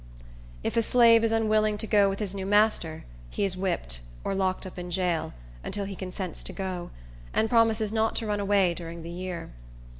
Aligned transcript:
If 0.63 0.75
a 0.77 0.81
slave 0.81 1.23
is 1.23 1.31
unwilling 1.31 1.77
to 1.77 1.85
go 1.85 2.09
with 2.09 2.17
his 2.17 2.33
new 2.33 2.47
master, 2.47 3.05
he 3.29 3.45
is 3.45 3.55
whipped, 3.55 3.99
or 4.23 4.33
locked 4.33 4.65
up 4.65 4.79
in 4.79 4.89
jail, 4.89 5.31
until 5.63 5.85
he 5.85 5.95
consents 5.95 6.41
to 6.41 6.53
go, 6.53 6.89
and 7.35 7.47
promises 7.51 7.93
not 7.93 8.15
to 8.15 8.25
run 8.25 8.39
away 8.39 8.73
during 8.73 9.03
the 9.03 9.11
year. 9.11 9.51